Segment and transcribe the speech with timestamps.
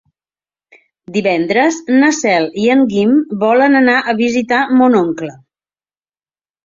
[1.17, 3.13] Divendres na Cel i en Guim
[3.47, 5.35] volen anar a visitar mon oncle.